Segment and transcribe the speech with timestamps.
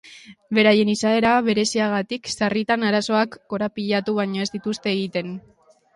[0.57, 5.35] Beraien izaera bereziagatik sarritan arazoak korapilatu baino ez dituzte egiten.